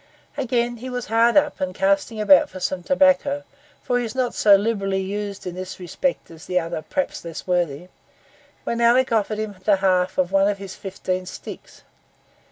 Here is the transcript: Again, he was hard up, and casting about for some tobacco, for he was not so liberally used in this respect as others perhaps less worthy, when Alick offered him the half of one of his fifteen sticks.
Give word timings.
Again, 0.35 0.77
he 0.77 0.89
was 0.89 1.05
hard 1.13 1.37
up, 1.37 1.61
and 1.61 1.75
casting 1.75 2.19
about 2.19 2.49
for 2.49 2.59
some 2.59 2.81
tobacco, 2.81 3.43
for 3.83 3.97
he 3.99 4.03
was 4.03 4.15
not 4.15 4.33
so 4.33 4.55
liberally 4.55 4.99
used 5.03 5.45
in 5.45 5.53
this 5.53 5.79
respect 5.79 6.31
as 6.31 6.49
others 6.49 6.83
perhaps 6.89 7.23
less 7.23 7.45
worthy, 7.45 7.87
when 8.63 8.81
Alick 8.81 9.11
offered 9.11 9.37
him 9.37 9.57
the 9.63 9.75
half 9.75 10.17
of 10.17 10.31
one 10.31 10.47
of 10.47 10.57
his 10.57 10.73
fifteen 10.73 11.27
sticks. 11.27 11.83